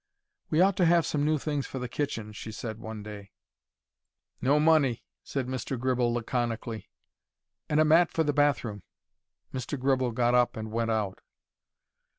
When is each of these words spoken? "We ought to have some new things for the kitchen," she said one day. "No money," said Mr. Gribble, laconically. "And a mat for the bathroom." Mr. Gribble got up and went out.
"We 0.49 0.61
ought 0.61 0.75
to 0.77 0.85
have 0.85 1.05
some 1.05 1.23
new 1.23 1.37
things 1.37 1.67
for 1.67 1.77
the 1.77 1.87
kitchen," 1.87 2.33
she 2.33 2.51
said 2.51 2.79
one 2.79 3.03
day. 3.03 3.29
"No 4.41 4.59
money," 4.59 5.03
said 5.23 5.45
Mr. 5.45 5.79
Gribble, 5.79 6.11
laconically. 6.11 6.89
"And 7.69 7.79
a 7.79 7.85
mat 7.85 8.09
for 8.09 8.23
the 8.23 8.33
bathroom." 8.33 8.81
Mr. 9.53 9.79
Gribble 9.79 10.13
got 10.13 10.33
up 10.33 10.57
and 10.57 10.71
went 10.71 10.89
out. 10.89 11.21